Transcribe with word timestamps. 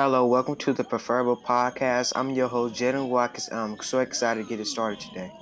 Hello, 0.00 0.24
welcome 0.26 0.54
to 0.54 0.72
the 0.72 0.84
Preferable 0.84 1.36
Podcast. 1.36 2.12
I'm 2.14 2.30
your 2.30 2.46
host, 2.46 2.76
Jayden 2.76 3.08
Watkins. 3.08 3.48
I'm 3.50 3.76
so 3.80 3.98
excited 3.98 4.44
to 4.44 4.48
get 4.48 4.60
it 4.60 4.66
started 4.68 5.00
today. 5.00 5.32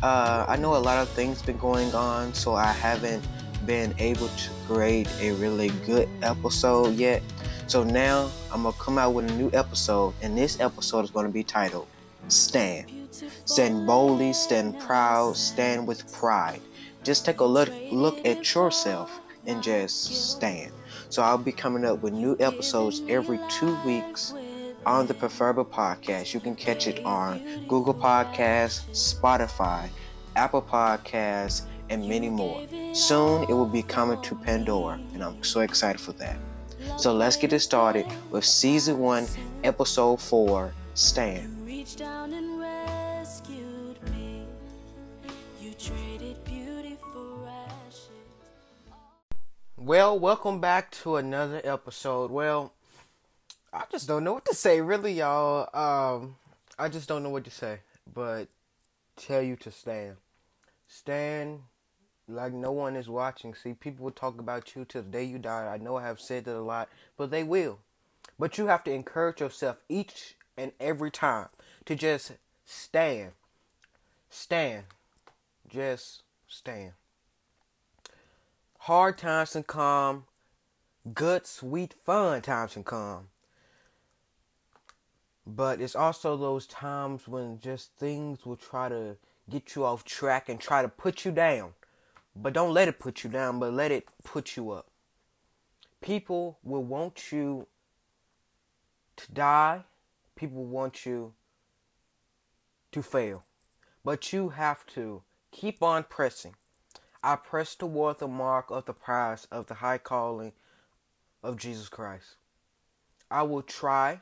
Uh, 0.00 0.46
I 0.46 0.56
know 0.56 0.76
a 0.76 0.78
lot 0.78 0.98
of 0.98 1.08
things 1.08 1.42
been 1.42 1.58
going 1.58 1.92
on, 1.92 2.32
so 2.34 2.54
I 2.54 2.70
haven't 2.70 3.26
been 3.66 3.92
able 3.98 4.28
to 4.28 4.50
create 4.68 5.08
a 5.20 5.32
really 5.32 5.70
good 5.84 6.08
episode 6.22 6.94
yet. 6.94 7.20
So 7.66 7.82
now 7.82 8.30
I'm 8.52 8.62
gonna 8.62 8.76
come 8.78 8.96
out 8.96 9.12
with 9.12 9.28
a 9.28 9.34
new 9.34 9.50
episode, 9.52 10.14
and 10.22 10.38
this 10.38 10.60
episode 10.60 11.00
is 11.02 11.10
gonna 11.10 11.30
be 11.30 11.42
titled 11.42 11.88
"Stand." 12.28 12.86
Stand 13.44 13.88
boldly, 13.88 14.32
stand 14.32 14.78
proud, 14.78 15.36
stand 15.36 15.88
with 15.88 16.12
pride. 16.12 16.60
Just 17.02 17.24
take 17.24 17.40
a 17.40 17.44
look 17.44 17.70
look 17.90 18.24
at 18.24 18.54
yourself 18.54 19.18
and 19.48 19.64
just 19.64 20.30
stand. 20.30 20.70
So 21.12 21.22
I'll 21.22 21.36
be 21.36 21.52
coming 21.52 21.84
up 21.84 22.00
with 22.00 22.14
new 22.14 22.38
episodes 22.40 23.02
every 23.06 23.38
two 23.50 23.76
weeks 23.84 24.32
on 24.86 25.06
the 25.06 25.12
Preferable 25.12 25.66
Podcast. 25.66 26.32
You 26.32 26.40
can 26.40 26.56
catch 26.56 26.86
it 26.86 27.04
on 27.04 27.38
Google 27.68 27.92
Podcasts, 27.92 28.80
Spotify, 28.92 29.90
Apple 30.36 30.62
Podcasts, 30.62 31.66
and 31.90 32.08
many 32.08 32.30
more. 32.30 32.66
Soon 32.94 33.42
it 33.42 33.52
will 33.52 33.66
be 33.66 33.82
coming 33.82 34.22
to 34.22 34.34
Pandora, 34.36 34.98
and 35.12 35.22
I'm 35.22 35.44
so 35.44 35.60
excited 35.60 36.00
for 36.00 36.12
that. 36.12 36.38
So 36.96 37.12
let's 37.12 37.36
get 37.36 37.52
it 37.52 37.60
started 37.60 38.06
with 38.30 38.46
season 38.46 38.98
one, 38.98 39.26
episode 39.64 40.18
four, 40.18 40.72
Stand. 40.94 41.50
Well, 49.84 50.16
welcome 50.16 50.60
back 50.60 50.92
to 51.02 51.16
another 51.16 51.60
episode. 51.64 52.30
Well, 52.30 52.72
I 53.72 53.82
just 53.90 54.06
don't 54.06 54.22
know 54.22 54.34
what 54.34 54.44
to 54.44 54.54
say, 54.54 54.80
really, 54.80 55.14
y'all. 55.14 55.68
Um, 55.74 56.36
I 56.78 56.88
just 56.88 57.08
don't 57.08 57.24
know 57.24 57.30
what 57.30 57.42
to 57.46 57.50
say, 57.50 57.80
but 58.14 58.46
tell 59.16 59.42
you 59.42 59.56
to 59.56 59.72
stand. 59.72 60.18
Stand 60.86 61.62
like 62.28 62.52
no 62.52 62.70
one 62.70 62.94
is 62.94 63.08
watching. 63.08 63.56
See, 63.56 63.74
people 63.74 64.04
will 64.04 64.12
talk 64.12 64.38
about 64.38 64.76
you 64.76 64.84
till 64.84 65.02
the 65.02 65.08
day 65.08 65.24
you 65.24 65.38
die. 65.38 65.66
I 65.66 65.78
know 65.78 65.96
I 65.96 66.02
have 66.02 66.20
said 66.20 66.44
that 66.44 66.56
a 66.56 66.62
lot, 66.62 66.88
but 67.16 67.32
they 67.32 67.42
will. 67.42 67.80
But 68.38 68.58
you 68.58 68.68
have 68.68 68.84
to 68.84 68.92
encourage 68.92 69.40
yourself 69.40 69.82
each 69.88 70.36
and 70.56 70.70
every 70.78 71.10
time 71.10 71.48
to 71.86 71.96
just 71.96 72.34
stand. 72.64 73.32
Stand. 74.30 74.84
Just 75.68 76.22
stand. 76.46 76.92
Hard 78.86 79.16
times 79.16 79.52
can 79.52 79.62
come, 79.62 80.24
good, 81.14 81.46
sweet, 81.46 81.94
fun 82.04 82.42
times 82.42 82.72
can 82.72 82.82
come. 82.82 83.28
But 85.46 85.80
it's 85.80 85.94
also 85.94 86.36
those 86.36 86.66
times 86.66 87.28
when 87.28 87.60
just 87.60 87.92
things 87.92 88.44
will 88.44 88.56
try 88.56 88.88
to 88.88 89.18
get 89.48 89.76
you 89.76 89.84
off 89.84 90.02
track 90.04 90.48
and 90.48 90.58
try 90.58 90.82
to 90.82 90.88
put 90.88 91.24
you 91.24 91.30
down. 91.30 91.74
But 92.34 92.54
don't 92.54 92.74
let 92.74 92.88
it 92.88 92.98
put 92.98 93.22
you 93.22 93.30
down, 93.30 93.60
but 93.60 93.72
let 93.72 93.92
it 93.92 94.08
put 94.24 94.56
you 94.56 94.72
up. 94.72 94.88
People 96.00 96.58
will 96.64 96.82
want 96.82 97.30
you 97.30 97.68
to 99.14 99.32
die. 99.32 99.84
People 100.34 100.64
want 100.64 101.06
you 101.06 101.34
to 102.90 103.00
fail. 103.00 103.44
But 104.04 104.32
you 104.32 104.48
have 104.48 104.84
to 104.86 105.22
keep 105.52 105.84
on 105.84 106.02
pressing. 106.02 106.56
I 107.22 107.36
press 107.36 107.74
toward 107.76 108.18
the 108.18 108.28
mark 108.28 108.70
of 108.70 108.86
the 108.86 108.92
prize 108.92 109.46
of 109.50 109.66
the 109.66 109.74
high 109.74 109.98
calling 109.98 110.52
of 111.42 111.56
Jesus 111.56 111.88
Christ. 111.88 112.36
I 113.30 113.42
will 113.42 113.62
try 113.62 114.20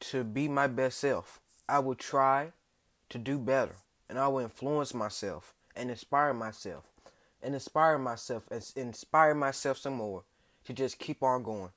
to 0.00 0.24
be 0.24 0.48
my 0.48 0.66
best 0.66 0.98
self. 0.98 1.40
I 1.68 1.78
will 1.78 1.94
try 1.94 2.52
to 3.08 3.18
do 3.18 3.38
better. 3.38 3.76
And 4.08 4.18
I 4.18 4.28
will 4.28 4.40
influence 4.40 4.92
myself 4.92 5.54
and 5.76 5.90
inspire 5.90 6.34
myself. 6.34 6.84
And 7.42 7.54
inspire 7.54 7.98
myself 7.98 8.46
and 8.50 8.72
inspire 8.76 9.34
myself 9.34 9.78
some 9.78 9.94
more 9.94 10.24
to 10.64 10.72
just 10.74 10.98
keep 10.98 11.22
on 11.22 11.42
going. 11.42 11.70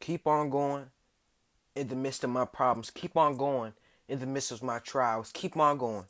Keep 0.00 0.26
on 0.26 0.50
going 0.50 0.86
in 1.76 1.88
the 1.88 1.94
midst 1.94 2.24
of 2.24 2.30
my 2.30 2.44
problems. 2.44 2.90
Keep 2.90 3.16
on 3.16 3.36
going 3.36 3.72
in 4.08 4.18
the 4.18 4.26
midst 4.26 4.50
of 4.50 4.62
my 4.62 4.80
trials. 4.80 5.30
Keep 5.32 5.56
on 5.56 5.78
going. 5.78 6.04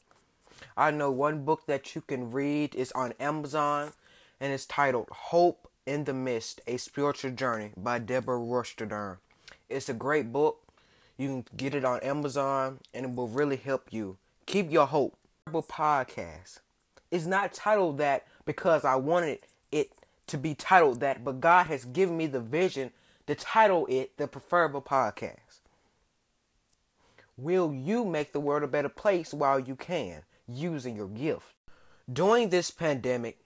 I 0.76 0.90
know 0.90 1.10
one 1.10 1.44
book 1.44 1.66
that 1.66 1.94
you 1.94 2.00
can 2.00 2.30
read 2.30 2.74
is 2.74 2.92
on 2.92 3.14
Amazon 3.20 3.92
and 4.40 4.52
it's 4.52 4.66
titled 4.66 5.08
Hope 5.10 5.68
in 5.86 6.04
the 6.04 6.14
Midst 6.14 6.60
A 6.66 6.76
Spiritual 6.76 7.32
Journey 7.32 7.72
by 7.76 7.98
Deborah 7.98 8.38
Royster 8.38 8.86
Durham. 8.86 9.18
It's 9.68 9.88
a 9.88 9.94
great 9.94 10.32
book. 10.32 10.60
You 11.16 11.28
can 11.28 11.44
get 11.56 11.74
it 11.74 11.84
on 11.84 12.00
Amazon 12.00 12.80
and 12.92 13.06
it 13.06 13.14
will 13.14 13.28
really 13.28 13.56
help 13.56 13.92
you. 13.92 14.16
Keep 14.46 14.70
your 14.70 14.86
hope. 14.86 15.16
Podcast. 15.46 16.60
It's 17.10 17.26
not 17.26 17.52
titled 17.52 17.98
that 17.98 18.26
because 18.44 18.84
I 18.84 18.96
wanted 18.96 19.40
it 19.70 19.92
to 20.26 20.38
be 20.38 20.54
titled 20.54 21.00
that, 21.00 21.22
but 21.22 21.40
God 21.40 21.66
has 21.66 21.84
given 21.84 22.16
me 22.16 22.26
the 22.26 22.40
vision 22.40 22.90
to 23.26 23.34
title 23.34 23.86
it 23.86 24.16
the 24.16 24.26
Preferable 24.26 24.82
Podcast. 24.82 25.60
Will 27.36 27.74
you 27.74 28.04
make 28.04 28.32
the 28.32 28.40
world 28.40 28.62
a 28.62 28.68
better 28.68 28.88
place 28.88 29.34
while 29.34 29.58
you 29.58 29.76
can? 29.76 30.22
Using 30.48 30.96
your 30.96 31.08
gift. 31.08 31.54
During 32.12 32.50
this 32.50 32.70
pandemic, 32.70 33.38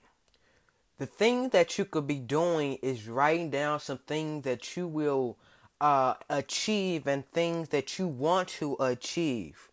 the 0.97 1.05
thing 1.05 1.49
that 1.49 1.77
you 1.77 1.85
could 1.85 2.07
be 2.07 2.19
doing 2.19 2.75
is 2.81 3.07
writing 3.07 3.49
down 3.49 3.79
some 3.79 3.99
things 3.99 4.43
that 4.43 4.75
you 4.75 4.87
will 4.87 5.37
uh, 5.79 6.15
achieve 6.29 7.07
and 7.07 7.25
things 7.31 7.69
that 7.69 7.97
you 7.97 8.07
want 8.07 8.49
to 8.49 8.75
achieve. 8.79 9.69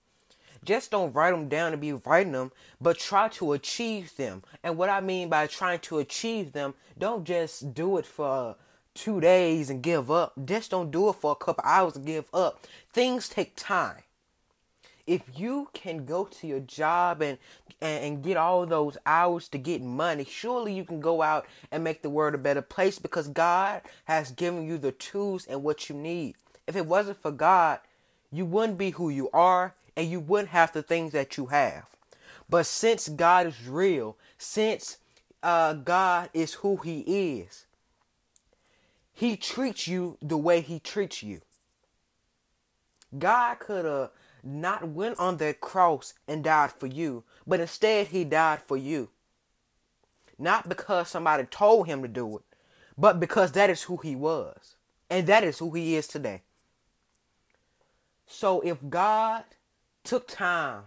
Just 0.65 0.91
don't 0.91 1.12
write 1.12 1.32
them 1.32 1.48
down 1.48 1.72
to 1.72 1.76
be 1.76 1.92
writing 1.92 2.32
them, 2.32 2.53
but 2.81 2.98
try 2.98 3.28
to 3.28 3.53
achieve 3.53 4.16
them. 4.16 4.42
And 4.62 4.76
what 4.76 4.88
I 4.88 5.00
mean 5.00 5.28
by 5.28 5.47
trying 5.47 5.81
to 5.81 5.98
achieve 5.98 6.53
them, 6.53 6.75
don't 6.98 7.25
just 7.25 7.75
do 7.75 7.98
it 7.98 8.06
for 8.06 8.56
two 8.94 9.20
days 9.20 9.70
and 9.70 9.82
give 9.82 10.10
up. 10.10 10.32
Just 10.44 10.70
don't 10.70 10.91
do 10.91 11.09
it 11.09 11.16
for 11.16 11.32
a 11.32 11.36
couple 11.36 11.65
hours 11.65 11.97
and 11.97 12.06
give 12.06 12.26
up. 12.32 12.66
Things 12.92 13.28
take 13.28 13.54
time 13.56 14.03
if 15.06 15.22
you 15.36 15.68
can 15.72 16.04
go 16.04 16.24
to 16.24 16.46
your 16.46 16.60
job 16.60 17.22
and, 17.22 17.38
and, 17.80 18.22
get 18.22 18.36
all 18.36 18.66
those 18.66 18.98
hours 19.06 19.48
to 19.48 19.58
get 19.58 19.80
money, 19.82 20.24
surely 20.24 20.72
you 20.72 20.84
can 20.84 21.00
go 21.00 21.22
out 21.22 21.46
and 21.70 21.84
make 21.84 22.02
the 22.02 22.10
world 22.10 22.34
a 22.34 22.38
better 22.38 22.62
place 22.62 22.98
because 22.98 23.28
God 23.28 23.82
has 24.06 24.32
given 24.32 24.66
you 24.66 24.78
the 24.78 24.92
tools 24.92 25.46
and 25.46 25.62
what 25.62 25.88
you 25.88 25.94
need. 25.94 26.34
If 26.66 26.74
it 26.74 26.86
wasn't 26.86 27.22
for 27.22 27.30
God, 27.30 27.78
you 28.32 28.44
wouldn't 28.44 28.78
be 28.78 28.90
who 28.90 29.08
you 29.08 29.30
are 29.32 29.74
and 29.96 30.10
you 30.10 30.18
wouldn't 30.18 30.50
have 30.50 30.72
the 30.72 30.82
things 30.82 31.12
that 31.12 31.36
you 31.36 31.46
have. 31.46 31.86
But 32.48 32.66
since 32.66 33.08
God 33.08 33.46
is 33.46 33.66
real, 33.66 34.16
since 34.38 34.98
uh, 35.42 35.74
God 35.74 36.30
is 36.34 36.54
who 36.54 36.76
He 36.78 37.00
is, 37.40 37.66
He 39.12 39.36
treats 39.36 39.86
you 39.86 40.18
the 40.20 40.38
way 40.38 40.60
He 40.60 40.80
treats 40.80 41.22
you. 41.22 41.40
God 43.16 43.58
could 43.60 43.84
have 43.84 44.10
not 44.46 44.88
went 44.88 45.18
on 45.18 45.38
that 45.38 45.60
cross 45.60 46.14
and 46.28 46.44
died 46.44 46.72
for 46.72 46.86
you, 46.86 47.24
but 47.46 47.60
instead 47.60 48.08
he 48.08 48.24
died 48.24 48.60
for 48.66 48.76
you. 48.76 49.10
Not 50.38 50.68
because 50.68 51.08
somebody 51.08 51.44
told 51.44 51.86
him 51.86 52.02
to 52.02 52.08
do 52.08 52.38
it, 52.38 52.44
but 52.96 53.18
because 53.20 53.52
that 53.52 53.70
is 53.70 53.84
who 53.84 53.96
he 53.98 54.14
was. 54.14 54.76
And 55.08 55.26
that 55.26 55.44
is 55.44 55.58
who 55.58 55.72
he 55.72 55.94
is 55.96 56.08
today. 56.08 56.42
So 58.26 58.60
if 58.60 58.78
God 58.88 59.44
took 60.04 60.26
time 60.26 60.82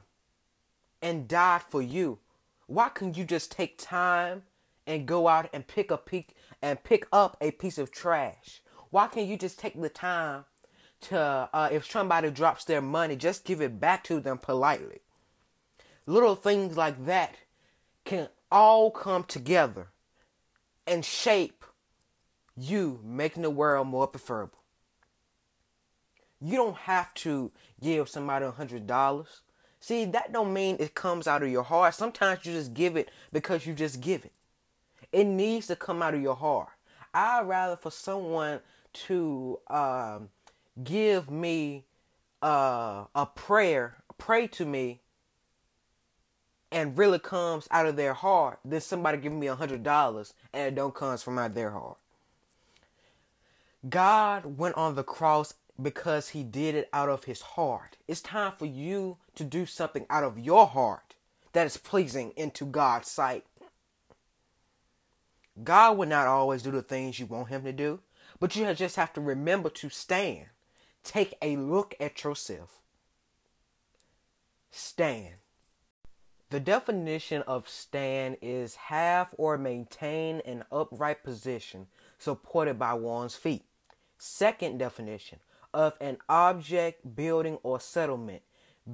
and 1.02 1.28
died 1.28 1.62
for 1.70 1.82
you, 1.82 2.20
why 2.68 2.90
couldn't 2.90 3.18
you 3.18 3.24
just 3.24 3.52
take 3.52 3.78
time 3.78 4.44
and 4.86 5.08
go 5.08 5.28
out 5.28 5.50
and 5.54 5.66
pick 5.66 5.90
a 5.90 5.98
pick 5.98 6.36
and 6.62 6.84
pick 6.84 7.08
up 7.12 7.38
a 7.42 7.52
piece 7.52 7.78
of 7.78 7.92
trash? 7.92 8.62
Why 8.90 9.08
can't 9.08 9.28
you 9.28 9.38
just 9.38 9.58
take 9.58 9.80
the 9.80 9.90
time 9.90 10.46
to 11.02 11.50
uh, 11.54 11.70
if 11.72 11.90
somebody 11.90 12.30
drops 12.30 12.66
their 12.66 12.82
money, 12.82 13.16
just 13.16 13.46
give 13.46 13.62
it 13.62 13.80
back 13.80 14.04
to 14.06 14.20
them 14.20 14.38
politely. 14.38 15.00
Little 16.06 16.36
things 16.36 16.76
like 16.76 17.06
that 17.06 17.36
can 18.04 18.30
all 18.52 18.92
come 18.92 19.24
together 19.24 19.88
and 20.88 21.06
shape 21.06 21.64
you 22.58 23.00
making 23.04 23.44
the 23.44 23.50
world 23.50 23.88
more 23.88 24.08
preferable. 24.08 24.58
You 26.42 26.56
don't 26.56 26.78
have 26.78 27.14
to 27.16 27.52
give 27.82 28.10
somebody 28.10 28.46
a 28.46 28.52
hundred 28.52 28.88
dollars. 28.88 29.42
See, 29.80 30.06
that 30.06 30.34
don't 30.34 30.54
mean 30.54 30.78
it 30.80 30.94
comes 30.94 31.28
out 31.28 31.44
of 31.44 31.50
your 31.50 31.64
heart. 31.64 31.96
Sometimes 31.96 32.46
you 32.46 32.54
just 32.54 32.74
give 32.74 32.98
it 32.98 33.10
because 33.32 33.66
you 33.66 33.74
just 33.74 34.02
give 34.02 34.26
it. 34.26 34.34
It 35.12 35.26
needs 35.26 35.68
to 35.68 35.76
come 35.76 36.02
out 36.02 36.14
of 36.14 36.22
your 36.22 36.36
heart. 36.36 36.70
I'd 37.14 37.48
rather 37.48 37.76
for 37.76 37.92
someone 37.92 38.60
to 38.94 39.60
um, 39.68 40.30
give 40.84 41.30
me 41.30 41.86
uh, 42.42 43.06
a 43.16 43.26
prayer, 43.26 43.98
pray 44.18 44.48
to 44.48 44.66
me, 44.66 45.02
and 46.72 46.98
really 46.98 47.20
comes 47.20 47.68
out 47.72 47.86
of 47.86 47.96
their 47.96 48.14
heart 48.14 48.60
than 48.64 48.82
somebody 48.82 49.18
giving 49.18 49.40
me 49.40 49.48
a 49.48 49.56
hundred 49.56 49.84
dollars 49.84 50.34
and 50.54 50.68
it 50.68 50.76
don't 50.76 50.94
comes 50.94 51.24
from 51.24 51.40
out 51.40 51.56
their 51.56 51.72
heart. 51.72 51.98
God 53.88 54.58
went 54.58 54.76
on 54.76 54.96
the 54.96 55.04
cross 55.04 55.54
because 55.82 56.30
he 56.30 56.44
did 56.44 56.76
it 56.76 56.90
out 56.92 57.10
of 57.10 57.24
his 57.24 57.42
heart. 57.42 57.98
It's 58.08 58.22
time 58.22 58.54
for 58.58 58.66
you 58.66 59.18
to 59.36 59.44
do 59.44 59.66
something 59.66 60.06
out 60.10 60.24
of 60.24 60.38
your 60.38 60.68
heart 60.68 61.16
that 61.54 61.66
is 61.66 61.78
pleasing 61.78 62.34
into 62.36 62.66
God's 62.66 63.08
sight. 63.10 63.46
God 65.64 65.98
will 65.98 66.08
not 66.08 66.28
always 66.28 66.62
do 66.62 66.72
the 66.72 66.82
things 66.82 67.20
you 67.20 67.26
want 67.26 67.50
him 67.50 67.64
to 67.64 67.74
do, 67.74 68.00
but 68.40 68.56
you 68.56 68.72
just 68.74 68.96
have 68.98 69.14
to 69.14 69.22
remember 69.22 69.70
to 69.70 69.90
stand. 69.90 70.46
Take 71.10 71.34
a 71.42 71.58
look 71.58 71.96
at 72.00 72.24
yourself. 72.24 72.84
Stand. 74.70 75.38
The 76.52 76.60
definition 76.60 77.42
of 77.48 77.68
stand 77.68 78.38
is 78.44 78.76
have 78.76 79.34
or 79.36 79.58
maintain 79.58 80.40
an 80.46 80.66
upright 80.72 81.24
position 81.24 81.88
supported 82.20 82.78
by 82.78 82.94
one's 82.94 83.36
feet. 83.36 83.64
Second 84.20 84.78
definition 84.78 85.40
of 85.74 85.98
an 86.00 86.18
object, 86.30 87.16
building, 87.16 87.58
or 87.64 87.80
settlement 87.80 88.44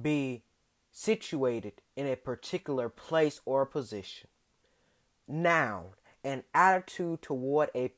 be 0.00 0.42
situated 0.90 1.82
in 1.96 2.06
a 2.06 2.16
particular 2.16 2.88
place 2.88 3.42
or 3.44 3.66
position. 3.66 4.30
Noun, 5.28 5.88
an 6.24 6.44
attitude 6.54 7.20
toward 7.20 7.68
a 7.74 7.92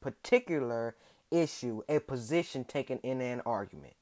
particular 0.00 0.94
issue, 1.30 1.82
a 1.88 1.98
position 2.00 2.64
taken 2.64 2.98
in 2.98 3.20
an 3.20 3.42
argument. 3.44 3.94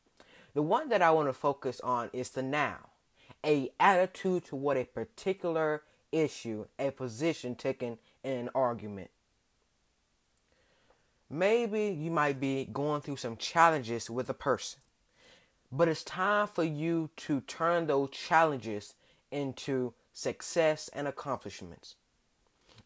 The 0.54 0.62
one 0.62 0.88
that 0.88 1.02
I 1.02 1.10
want 1.10 1.28
to 1.28 1.32
focus 1.32 1.80
on 1.80 2.10
is 2.12 2.30
the 2.30 2.42
now, 2.42 2.78
a 3.44 3.70
attitude 3.78 4.44
toward 4.46 4.76
a 4.76 4.84
particular 4.84 5.82
issue, 6.12 6.66
a 6.78 6.90
position 6.90 7.54
taken 7.54 7.98
in 8.24 8.32
an 8.32 8.50
argument. 8.54 9.10
Maybe 11.28 11.88
you 11.88 12.10
might 12.10 12.40
be 12.40 12.68
going 12.72 13.00
through 13.00 13.16
some 13.16 13.36
challenges 13.36 14.08
with 14.08 14.30
a 14.30 14.34
person, 14.34 14.80
but 15.72 15.88
it's 15.88 16.04
time 16.04 16.46
for 16.46 16.64
you 16.64 17.10
to 17.16 17.40
turn 17.42 17.86
those 17.86 18.10
challenges 18.10 18.94
into 19.30 19.92
success 20.12 20.88
and 20.92 21.08
accomplishments. 21.08 21.96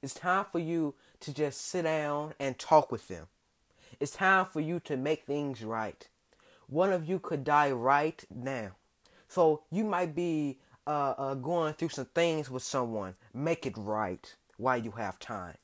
It's 0.03 0.15
time 0.15 0.47
for 0.51 0.59
you 0.59 0.95
to 1.21 1.35
just 1.35 1.61
sit 1.61 1.83
down 1.83 2.35
and 2.41 2.59
talk 2.59 2.91
with 2.91 3.09
them. 3.09 3.27
It's 4.01 4.13
time 4.13 4.47
for 4.47 4.61
you 4.61 4.81
to 4.81 4.97
make 4.97 5.25
things 5.25 5.63
right. 5.63 6.09
One 6.69 6.91
of 6.91 7.07
you 7.07 7.19
could 7.19 7.45
die 7.45 7.71
right 7.71 8.25
now. 8.35 8.71
So 9.29 9.63
you 9.71 9.85
might 9.85 10.15
be 10.15 10.59
uh, 10.87 11.15
uh, 11.19 11.35
going 11.35 11.75
through 11.75 11.91
some 11.91 12.07
things 12.07 12.51
with 12.51 12.63
someone. 12.63 13.15
Make 13.35 13.67
it 13.67 13.77
right 13.77 14.35
while 14.57 14.79
you 14.79 14.93
have 14.93 15.19
time. 15.19 15.57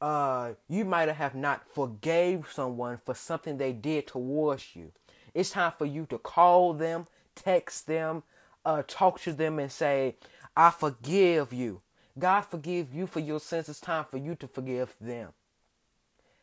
Uh, 0.00 0.52
you 0.68 0.84
might 0.84 1.08
have 1.08 1.34
not 1.34 1.68
forgave 1.74 2.46
someone 2.52 3.00
for 3.04 3.14
something 3.14 3.58
they 3.58 3.72
did 3.72 4.06
towards 4.06 4.76
you. 4.76 4.92
It's 5.34 5.50
time 5.50 5.72
for 5.76 5.86
you 5.86 6.06
to 6.06 6.18
call 6.18 6.72
them, 6.72 7.06
text 7.34 7.86
them, 7.86 8.22
uh, 8.64 8.82
talk 8.86 9.20
to 9.22 9.32
them, 9.32 9.58
and 9.58 9.70
say, 9.70 10.16
"I 10.56 10.70
forgive 10.70 11.52
you." 11.52 11.82
God 12.18 12.42
forgive 12.42 12.94
you 12.94 13.06
for 13.06 13.20
your 13.20 13.40
sins. 13.40 13.68
It's 13.68 13.80
time 13.80 14.04
for 14.04 14.18
you 14.18 14.34
to 14.36 14.48
forgive 14.48 14.94
them. 15.00 15.32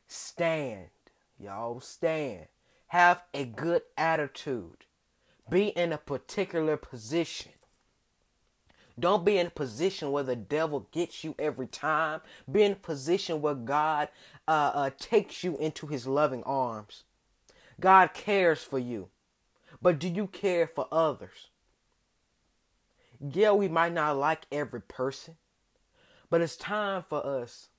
Stand, 0.08 0.88
y'all. 1.40 1.80
Stand. 1.80 2.48
Have 2.88 3.24
a 3.34 3.46
good 3.46 3.82
attitude. 3.98 4.86
Be 5.50 5.68
in 5.68 5.92
a 5.92 5.98
particular 5.98 6.78
position. 6.78 7.52
Don't 9.00 9.24
be 9.24 9.38
in 9.38 9.48
a 9.48 9.52
position 9.52 10.12
where 10.12 10.24
the 10.24 10.36
devil 10.36 10.88
gets 10.92 11.24
you 11.24 11.36
every 11.38 11.68
time. 11.68 12.22
Be 12.52 12.64
in 12.64 12.72
a 12.72 12.76
position 12.76 13.42
where 13.42 13.54
God 13.54 14.10
uh, 14.48 14.72
uh, 14.74 14.90
takes 14.98 15.44
you 15.44 15.58
into 15.58 15.86
his 15.88 16.08
loving 16.08 16.44
arms. 16.44 17.04
God 17.80 18.14
cares 18.14 18.64
for 18.64 18.80
you. 18.80 19.10
But 19.82 20.00
do 20.00 20.08
you 20.08 20.26
care 20.28 20.66
for 20.66 20.88
others? 20.92 21.50
Yeah, 23.20 23.52
we 23.52 23.68
might 23.68 23.94
not 23.94 24.18
like 24.18 24.46
every 24.52 24.82
person, 24.82 25.36
but 26.30 26.42
it's 26.42 26.56
time 26.56 27.04
for 27.04 27.24
us 27.26 27.70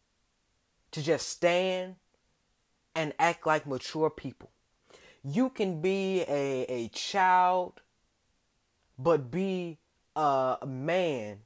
to 0.92 1.02
just 1.02 1.28
stand 1.28 1.96
and 2.94 3.12
act 3.18 3.46
like 3.46 3.66
mature 3.66 4.10
people. 4.10 4.50
You 5.24 5.50
can 5.50 5.80
be 5.80 6.22
a, 6.22 6.64
a 6.68 6.88
child, 6.88 7.80
but 8.98 9.30
be 9.30 9.78
a 10.16 10.58
man 10.66 11.38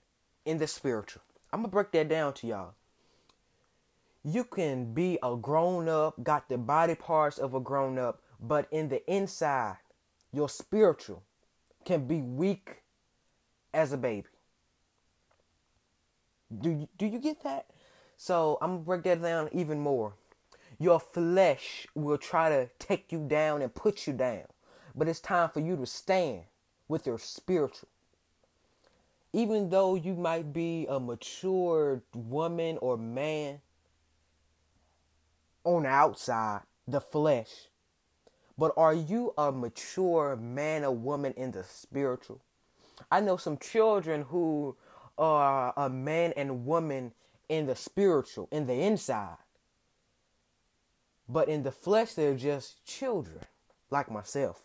in 0.45 0.59
the 0.59 0.67
spiritual. 0.67 1.23
I'm 1.53 1.61
going 1.61 1.71
to 1.71 1.73
break 1.73 1.93
that 1.93 2.09
down 2.09 2.33
to 2.35 2.47
y'all. 2.47 2.75
You 4.25 4.45
can 4.45 4.95
be 4.95 5.19
a 5.23 5.37
grown 5.37 5.89
up, 5.89 6.23
got 6.23 6.49
the 6.49 6.57
body 6.57 6.95
parts 6.95 7.39
of 7.39 7.55
a 7.55 7.61
grown 7.61 7.99
up, 7.99 8.23
but 8.41 8.69
in 8.71 8.89
the 8.89 9.05
inside, 9.13 9.77
your 10.33 10.49
spiritual 10.49 11.23
can 11.85 12.07
be 12.07 12.23
weak 12.23 12.83
as 13.75 13.93
a 13.93 13.99
baby. 13.99 14.29
Do 16.57 16.71
you, 16.71 16.89
do 16.99 17.07
you 17.07 17.19
get 17.19 17.43
that? 17.45 17.67
So 18.17 18.59
I'm 18.61 18.71
gonna 18.71 18.85
break 18.85 19.03
that 19.05 19.23
down 19.23 19.49
even 19.53 19.81
more. 19.81 20.15
Your 20.83 20.99
flesh 20.99 21.87
will 21.95 22.19
try 22.19 22.49
to 22.49 22.69
take 22.81 23.13
you 23.13 23.25
down 23.29 23.63
and 23.63 23.73
put 23.73 24.09
you 24.09 24.13
down, 24.13 24.47
but 24.97 25.07
it's 25.07 25.21
time 25.21 25.49
for 25.49 25.61
you 25.61 25.77
to 25.77 25.87
stand 25.87 26.43
with 26.89 27.07
your 27.07 27.21
spiritual. 27.21 27.89
Even 29.33 29.71
though 29.71 29.95
you 29.95 30.17
might 30.17 30.53
be 30.53 30.89
a 30.89 30.99
mature 30.99 32.03
woman 32.13 32.79
or 32.79 32.97
man 32.99 33.61
on 35.63 35.85
the 35.85 35.89
outside, 35.89 36.63
the 36.89 37.01
flesh, 37.01 37.69
but 38.59 38.73
are 38.77 38.93
you 38.93 39.35
a 39.39 39.53
mature 39.53 40.35
man 40.35 40.83
or 40.83 40.91
woman 40.91 41.33
in 41.35 41.53
the 41.53 41.63
spiritual? 41.63 42.41
I 43.09 43.21
know 43.21 43.37
some 43.37 43.57
children 43.57 44.23
who 44.23 44.75
are 45.17 45.73
a 45.77 45.89
man 45.89 46.33
and 46.37 46.67
woman 46.67 47.13
in 47.49 47.67
the 47.67 47.77
spiritual, 47.77 48.49
in 48.51 48.67
the 48.67 48.75
inside. 48.75 49.37
But 51.33 51.49
in 51.49 51.63
the 51.63 51.73
flesh, 51.73 52.13
they're 52.13 52.35
just 52.35 52.85
children, 52.85 53.39
like 53.91 54.11
myself. 54.11 54.61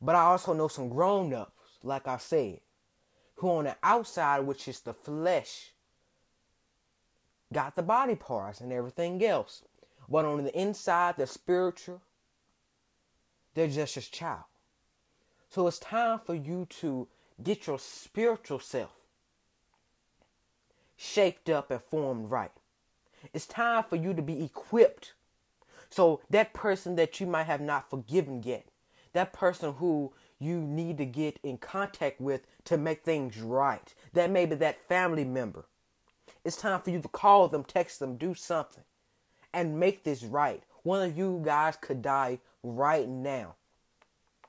But 0.00 0.14
I 0.14 0.22
also 0.22 0.54
know 0.54 0.68
some 0.68 0.88
grown 0.88 1.34
ups, 1.34 1.78
like 1.82 2.08
I 2.08 2.16
said, 2.16 2.60
who 3.34 3.50
on 3.50 3.64
the 3.64 3.76
outside, 3.82 4.40
which 4.40 4.66
is 4.68 4.80
the 4.80 4.94
flesh, 4.94 5.74
got 7.52 7.76
the 7.76 7.82
body 7.82 8.14
parts 8.14 8.62
and 8.62 8.72
everything 8.72 9.22
else. 9.22 9.62
But 10.08 10.24
on 10.24 10.44
the 10.44 10.58
inside, 10.58 11.16
the 11.18 11.26
spiritual, 11.26 12.00
they're 13.52 13.68
just 13.68 13.98
a 13.98 14.10
child. 14.10 14.44
So 15.50 15.66
it's 15.66 15.78
time 15.78 16.20
for 16.20 16.34
you 16.34 16.66
to 16.80 17.06
get 17.42 17.66
your 17.66 17.78
spiritual 17.78 18.60
self 18.60 18.92
shaped 20.96 21.50
up 21.50 21.70
and 21.70 21.82
formed 21.82 22.30
right. 22.30 22.52
It's 23.34 23.46
time 23.46 23.84
for 23.84 23.96
you 23.96 24.14
to 24.14 24.22
be 24.22 24.42
equipped. 24.42 25.12
So 25.94 26.22
that 26.28 26.52
person 26.54 26.96
that 26.96 27.20
you 27.20 27.26
might 27.28 27.44
have 27.44 27.60
not 27.60 27.88
forgiven 27.88 28.42
yet, 28.42 28.66
that 29.12 29.32
person 29.32 29.74
who 29.74 30.12
you 30.40 30.60
need 30.60 30.98
to 30.98 31.04
get 31.04 31.38
in 31.44 31.56
contact 31.56 32.20
with 32.20 32.48
to 32.64 32.76
make 32.76 33.04
things 33.04 33.38
right, 33.38 33.94
that 34.12 34.28
may 34.28 34.44
be 34.44 34.56
that 34.56 34.88
family 34.88 35.24
member. 35.24 35.66
It's 36.44 36.56
time 36.56 36.80
for 36.80 36.90
you 36.90 37.00
to 37.00 37.06
call 37.06 37.46
them, 37.46 37.62
text 37.62 38.00
them, 38.00 38.16
do 38.16 38.34
something, 38.34 38.82
and 39.52 39.78
make 39.78 40.02
this 40.02 40.24
right. 40.24 40.64
One 40.82 41.00
of 41.00 41.16
you 41.16 41.40
guys 41.44 41.76
could 41.80 42.02
die 42.02 42.40
right 42.64 43.08
now 43.08 43.54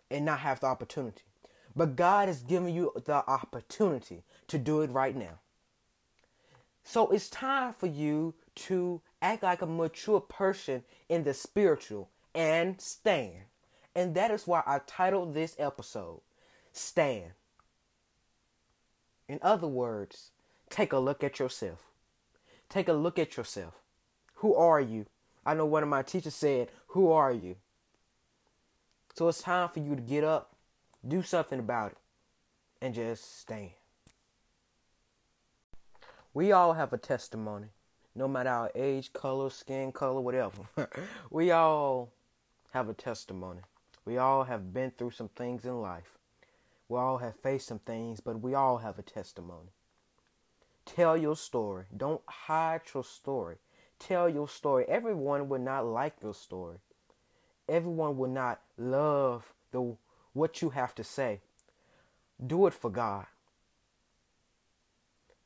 and 0.09 0.25
not 0.25 0.39
have 0.39 0.61
the 0.61 0.65
opportunity. 0.65 1.21
But 1.75 1.95
God 1.95 2.27
has 2.27 2.41
given 2.41 2.73
you 2.73 2.91
the 3.05 3.23
opportunity 3.29 4.23
to 4.47 4.57
do 4.57 4.81
it 4.81 4.89
right 4.89 5.15
now. 5.15 5.37
So 6.83 7.09
it's 7.09 7.29
time 7.29 7.73
for 7.73 7.85
you 7.85 8.33
to 8.55 9.01
act 9.25 9.43
like 9.43 9.61
a 9.61 9.65
mature 9.65 10.19
person 10.19 10.83
in 11.09 11.23
the 11.23 11.33
spiritual 11.33 12.09
and 12.35 12.79
stand. 12.79 13.41
And 13.95 14.13
that 14.15 14.29
is 14.29 14.45
why 14.45 14.61
I 14.65 14.81
titled 14.85 15.33
this 15.33 15.55
episode 15.57 16.21
Stand. 16.71 17.31
In 19.27 19.39
other 19.41 19.67
words, 19.67 20.29
take 20.69 20.93
a 20.93 20.99
look 20.99 21.23
at 21.23 21.39
yourself. 21.39 21.87
Take 22.69 22.87
a 22.87 22.93
look 22.93 23.17
at 23.17 23.35
yourself. 23.37 23.73
Who 24.35 24.53
are 24.53 24.81
you? 24.81 25.07
I 25.45 25.53
know 25.55 25.65
one 25.65 25.81
of 25.81 25.89
my 25.89 26.03
teachers 26.03 26.35
said, 26.35 26.69
Who 26.87 27.11
are 27.11 27.31
you? 27.31 27.55
So 29.15 29.27
it's 29.29 29.41
time 29.41 29.69
for 29.69 29.79
you 29.79 29.95
to 29.95 30.01
get 30.01 30.23
up, 30.23 30.53
do 31.07 31.23
something 31.23 31.59
about 31.59 31.93
it, 31.93 31.97
and 32.81 32.93
just 32.93 33.39
stand. 33.39 33.71
We 36.33 36.51
all 36.51 36.73
have 36.73 36.91
a 36.91 36.97
testimony, 36.97 37.67
no 38.15 38.27
matter 38.27 38.49
our 38.49 38.71
age, 38.75 39.11
color, 39.13 39.49
skin 39.49 39.91
color, 39.91 40.21
whatever. 40.21 40.61
we 41.29 41.51
all 41.51 42.11
have 42.71 42.89
a 42.89 42.93
testimony. 42.93 43.61
We 44.05 44.17
all 44.17 44.43
have 44.43 44.73
been 44.73 44.91
through 44.91 45.11
some 45.11 45.29
things 45.29 45.65
in 45.65 45.81
life. 45.81 46.17
We 46.87 46.97
all 46.99 47.17
have 47.17 47.35
faced 47.35 47.67
some 47.67 47.79
things, 47.79 48.19
but 48.19 48.39
we 48.39 48.53
all 48.53 48.77
have 48.77 48.99
a 48.99 49.01
testimony. 49.01 49.69
Tell 50.85 51.17
your 51.17 51.35
story. 51.35 51.85
Don't 51.95 52.21
hide 52.27 52.81
your 52.93 53.03
story. 53.03 53.57
tell 53.97 54.29
your 54.29 54.47
story. 54.47 54.85
Everyone 54.87 55.47
will 55.47 55.59
not 55.59 55.85
like 55.85 56.15
your 56.21 56.33
story. 56.33 56.77
Everyone 57.67 58.17
will 58.17 58.29
not 58.29 58.61
love 58.77 59.53
the 59.71 59.95
what 60.33 60.61
you 60.61 60.69
have 60.71 60.93
to 60.95 61.03
say. 61.03 61.39
Do 62.45 62.67
it 62.67 62.73
for 62.73 62.89
God. 62.89 63.25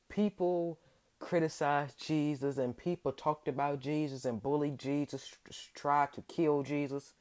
People 0.09 0.79
criticized 1.19 2.03
Jesus 2.03 2.57
and 2.57 2.75
people 2.75 3.11
talked 3.11 3.47
about 3.47 3.79
Jesus 3.79 4.25
and 4.25 4.41
bullied 4.41 4.79
Jesus, 4.79 5.37
tried 5.75 6.13
to 6.13 6.21
kill 6.21 6.63
Jesus. 6.63 7.13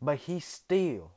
But 0.00 0.18
he 0.18 0.40
still 0.40 1.12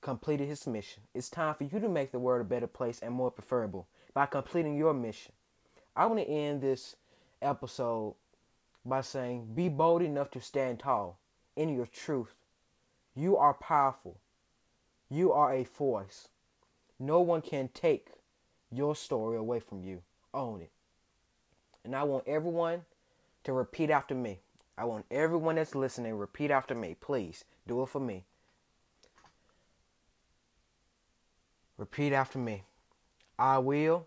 completed 0.00 0.48
his 0.48 0.66
mission. 0.66 1.02
It's 1.14 1.30
time 1.30 1.54
for 1.54 1.64
you 1.64 1.80
to 1.80 1.88
make 1.88 2.12
the 2.12 2.18
world 2.18 2.42
a 2.42 2.48
better 2.48 2.66
place 2.66 3.00
and 3.00 3.14
more 3.14 3.30
preferable 3.30 3.88
by 4.12 4.26
completing 4.26 4.76
your 4.76 4.94
mission. 4.94 5.32
I 5.96 6.06
want 6.06 6.20
to 6.20 6.28
end 6.28 6.60
this 6.60 6.96
episode 7.40 8.14
by 8.84 9.00
saying 9.00 9.54
be 9.54 9.68
bold 9.68 10.02
enough 10.02 10.30
to 10.32 10.40
stand 10.40 10.80
tall 10.80 11.18
in 11.56 11.74
your 11.74 11.86
truth. 11.86 12.34
You 13.14 13.36
are 13.36 13.54
powerful. 13.54 14.18
You 15.08 15.32
are 15.32 15.52
a 15.52 15.64
force. 15.64 16.28
No 16.98 17.20
one 17.20 17.40
can 17.40 17.68
take 17.68 18.08
your 18.76 18.96
story 18.96 19.36
away 19.36 19.60
from 19.60 19.82
you. 19.82 20.02
Own 20.32 20.62
it. 20.62 20.70
And 21.84 21.94
I 21.94 22.02
want 22.02 22.24
everyone 22.26 22.82
to 23.44 23.52
repeat 23.52 23.90
after 23.90 24.14
me. 24.14 24.40
I 24.76 24.84
want 24.84 25.06
everyone 25.10 25.56
that's 25.56 25.74
listening 25.74 26.14
repeat 26.14 26.50
after 26.50 26.74
me. 26.74 26.96
Please 27.00 27.44
do 27.66 27.82
it 27.82 27.88
for 27.88 28.00
me. 28.00 28.24
Repeat 31.76 32.12
after 32.12 32.38
me. 32.38 32.64
I 33.38 33.58
will 33.58 34.06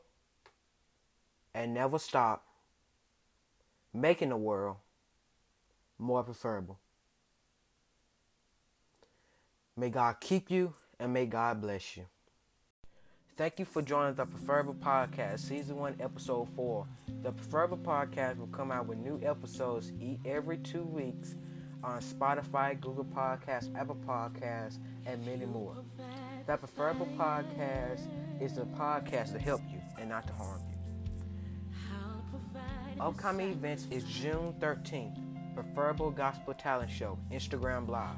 and 1.54 1.74
never 1.74 2.00
stop 2.00 2.46
making 3.94 4.30
the 4.30 4.38
world 4.38 4.78
more 5.98 6.24
preferable. 6.24 6.78
May 9.76 9.90
God 9.90 10.20
keep 10.20 10.50
you 10.50 10.74
and 11.00 11.14
may 11.14 11.26
God 11.26 11.62
bless 11.62 11.98
you. 11.98 12.06
Thank 13.38 13.60
you 13.60 13.66
for 13.66 13.84
joining 13.84 14.16
the 14.16 14.26
Preferable 14.26 14.74
Podcast, 14.74 15.42
Season 15.42 15.76
1, 15.78 15.98
Episode 16.00 16.48
4. 16.56 16.88
The 17.22 17.32
Preferable 17.32 17.78
Podcast 17.78 18.40
will 18.40 18.48
come 18.48 18.72
out 18.72 18.88
with 18.88 18.98
new 18.98 19.22
episodes 19.24 19.92
every 20.26 20.58
two 20.58 20.82
weeks 20.82 21.36
on 21.84 22.02
Spotify, 22.02 22.82
Google 22.82 23.06
Podcasts, 23.06 23.70
Apple 23.76 24.00
Podcasts, 24.08 24.80
and 25.06 25.24
many 25.24 25.46
more. 25.46 25.76
The 26.48 26.58
Preferable 26.58 27.08
Podcast 27.16 28.08
is 28.42 28.58
a 28.58 28.66
podcast 28.66 29.34
to 29.34 29.40
help 29.40 29.62
you 29.72 29.82
and 30.00 30.10
not 30.10 30.26
to 30.26 30.34
harm 30.34 30.60
you. 30.72 30.78
Upcoming 33.00 33.52
events 33.52 33.86
is 33.92 34.04
June 34.06 34.56
13th, 34.60 35.16
Preferable 35.54 36.10
Gospel 36.10 36.56
Talent 36.56 36.90
Show, 36.90 37.20
Instagram 37.32 37.88
Live. 37.88 38.16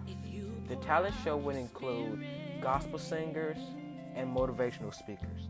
The 0.70 0.78
talent 0.78 1.16
show 1.26 1.36
will 1.36 1.58
include 1.58 2.24
gospel 2.62 2.98
singers, 2.98 3.58
and 4.16 4.36
motivational 4.36 4.94
speakers. 4.94 5.50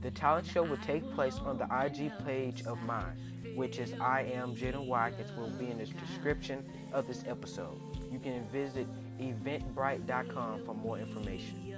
The 0.00 0.10
talent 0.10 0.46
show 0.46 0.62
will 0.62 0.78
take 0.78 1.08
place 1.14 1.36
on 1.36 1.58
the 1.58 1.64
IG 1.64 2.12
page 2.24 2.62
of 2.64 2.82
mine, 2.82 3.52
which 3.54 3.78
is 3.78 3.92
I 4.00 4.22
am 4.32 4.54
Jayden 4.54 4.86
Watkins, 4.86 5.30
will 5.36 5.50
be 5.50 5.70
in 5.70 5.78
the 5.78 5.84
description 5.84 6.64
of 6.92 7.06
this 7.06 7.22
episode. 7.26 7.78
You 8.10 8.18
can 8.18 8.46
visit 8.48 8.86
eventbrite.com 9.18 10.64
for 10.64 10.74
more 10.74 10.98
information. 10.98 11.74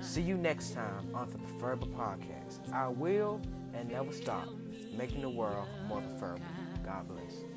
See 0.00 0.22
you 0.22 0.36
next 0.36 0.72
time 0.72 1.14
on 1.14 1.30
the 1.30 1.38
Preferable 1.38 1.88
Podcast. 1.88 2.72
I 2.72 2.88
will 2.88 3.40
and 3.74 3.90
never 3.90 4.12
stop 4.12 4.48
making 4.96 5.20
the 5.20 5.30
world 5.30 5.68
more 5.86 6.00
preferable. 6.00 6.44
God 6.84 7.06
bless. 7.06 7.49